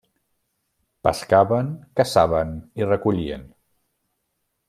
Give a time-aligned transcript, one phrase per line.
[1.07, 1.69] Pescaven,
[2.01, 3.47] caçaven i recollien.